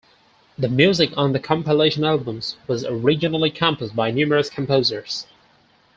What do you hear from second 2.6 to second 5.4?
was originally composed by numerous composers.